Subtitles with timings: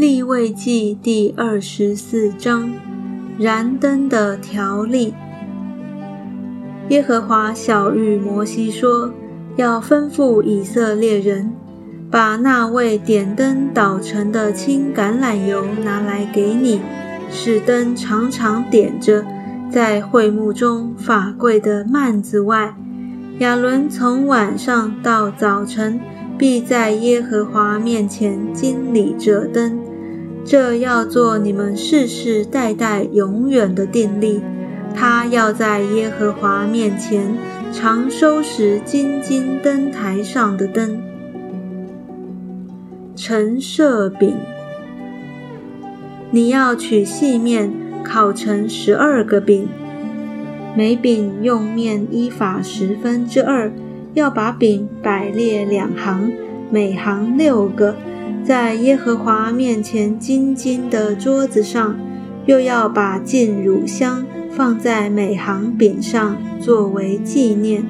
[0.00, 2.72] 立位记第二十四章
[3.38, 5.12] 燃灯的条例。
[6.88, 9.12] 耶和华小谕摩西说
[9.56, 11.52] ：“要吩咐以色列人，
[12.10, 16.80] 把那位点灯捣成的青橄榄油拿来给你，
[17.30, 19.22] 使灯常常点着，
[19.70, 22.74] 在会幕中法柜的幔子外。
[23.40, 26.00] 亚伦从晚上到早晨，
[26.38, 29.78] 必在耶和华面前经理这灯。”
[30.44, 34.40] 这要做你们世世代代永远的定例。
[34.94, 37.36] 他要在耶和华面前
[37.72, 41.00] 常收拾金金灯台上的灯。
[43.14, 44.36] 陈设饼，
[46.32, 47.70] 你要取细面
[48.02, 49.68] 烤成十二个饼，
[50.76, 53.70] 每饼用面一法十分之二，
[54.14, 56.32] 要把饼摆列两行，
[56.70, 57.94] 每行六个。
[58.44, 61.96] 在耶和华面前金金的桌子上，
[62.46, 67.84] 又要把净乳香放在每行饼上，作为纪念，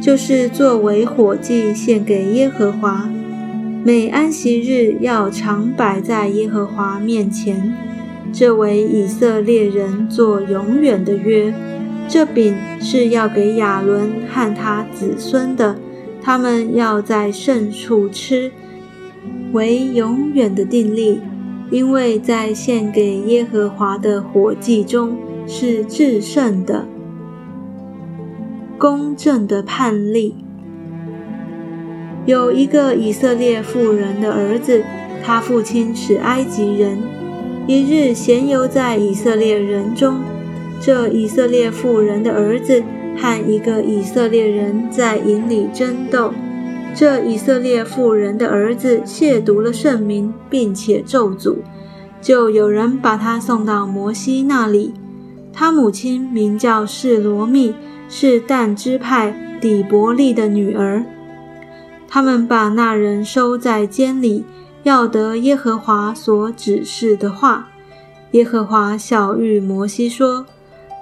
[0.00, 3.08] 就是作为火祭献给耶和华。
[3.84, 7.72] 每安息日要常摆在耶和华面前，
[8.32, 11.54] 这为以色列人做永远的约。
[12.08, 15.76] 这饼是要给亚伦和他子孙的，
[16.20, 18.52] 他们要在圣处吃。
[19.52, 21.20] 为永远的定例，
[21.70, 26.86] 因为在献给耶和华的火祭中是至圣的、
[28.78, 30.34] 公正的判例。
[32.24, 34.82] 有一个以色列妇人的儿子，
[35.24, 36.98] 他父亲是埃及人。
[37.68, 40.20] 一日闲游在以色列人中，
[40.80, 42.82] 这以色列妇人的儿子
[43.16, 46.32] 和一个以色列人在营里争斗。
[46.96, 51.56] 这以色列妇人的儿子亵渎了圣名，并且咒诅，
[52.22, 54.94] 就有人把他送到摩西那里。
[55.52, 57.74] 他母亲名叫示罗密，
[58.08, 61.04] 是但支派底伯利的女儿。
[62.08, 64.46] 他们把那人收在监里，
[64.82, 67.68] 要得耶和华所指示的话。
[68.30, 70.46] 耶和华小谕摩西说：“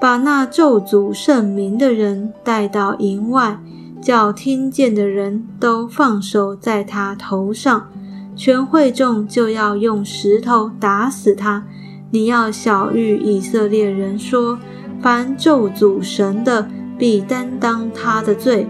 [0.00, 3.58] 把那咒诅圣名的人带到营外。”
[4.02, 7.88] 叫听见的人都放手在他头上，
[8.34, 11.64] 全会众就要用石头打死他。
[12.10, 14.58] 你要小谕以色列人说：
[15.00, 16.68] 凡咒诅神的，
[16.98, 18.66] 必担当他的罪；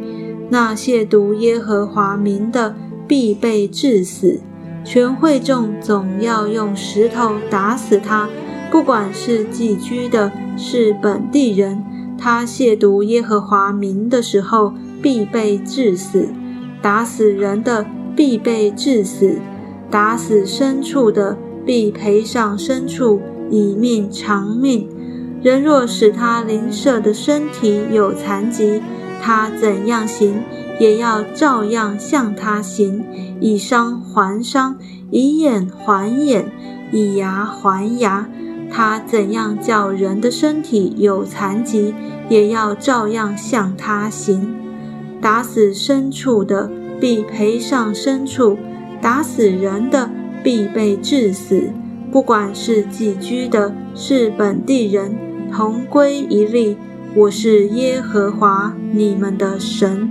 [0.51, 2.77] 那亵渎耶和华名的，
[3.09, 4.39] 必被治死。
[4.85, 8.29] 全会众总要用石头打死他，
[8.71, 11.83] 不管是寄居的，是本地人。
[12.19, 14.75] 他亵渎耶和华名的时候。
[15.03, 16.29] 必被致死，
[16.81, 19.39] 打死人的必被致死，
[19.91, 21.37] 打死牲畜的
[21.67, 23.21] 必赔上牲畜，
[23.51, 24.89] 以命偿命。
[25.43, 28.81] 人若使他邻舍的身体有残疾，
[29.21, 30.41] 他怎样行，
[30.79, 33.05] 也要照样向他行，
[33.41, 34.79] 以伤还伤，
[35.11, 36.47] 以眼还眼，
[36.93, 38.29] 以牙还牙。
[38.71, 41.93] 他怎样叫人的身体有残疾，
[42.31, 44.55] 也要照样向他行。
[45.23, 46.69] 打死牲畜的
[47.01, 48.59] 必赔上牲畜，
[49.01, 50.11] 打死人的
[50.43, 51.71] 必被致死。
[52.11, 55.17] 不管是寄居的，是本地人，
[55.53, 56.77] 同归一例。
[57.15, 60.11] 我是耶和华你们的神。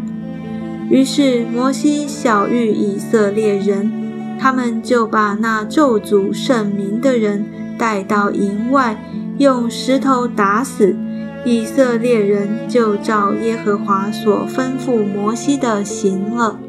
[0.89, 3.91] 于是摩西小谕以色列人，
[4.39, 7.43] 他们就把那咒诅圣名的人
[7.78, 9.03] 带到营外，
[9.39, 10.95] 用石头打死。
[11.44, 16.59] 以色列人就照耶和华所吩咐摩西的行了。